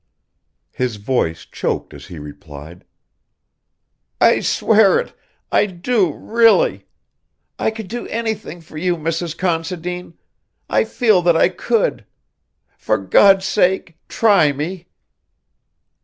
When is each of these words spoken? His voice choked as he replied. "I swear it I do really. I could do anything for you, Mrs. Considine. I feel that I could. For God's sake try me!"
His 0.71 0.95
voice 0.95 1.45
choked 1.45 1.93
as 1.93 2.07
he 2.07 2.17
replied. 2.17 2.85
"I 4.19 4.39
swear 4.39 4.97
it 4.99 5.13
I 5.51 5.67
do 5.67 6.11
really. 6.11 6.87
I 7.59 7.69
could 7.69 7.87
do 7.87 8.07
anything 8.07 8.61
for 8.61 8.79
you, 8.79 8.97
Mrs. 8.97 9.37
Considine. 9.37 10.15
I 10.67 10.85
feel 10.85 11.21
that 11.21 11.37
I 11.37 11.49
could. 11.49 12.05
For 12.79 12.97
God's 12.97 13.45
sake 13.45 13.99
try 14.09 14.51
me!" 14.51 14.87